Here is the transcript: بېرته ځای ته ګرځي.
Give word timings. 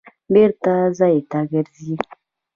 بېرته 0.33 0.73
ځای 0.99 1.15
ته 1.29 1.39
ګرځي. 1.51 1.93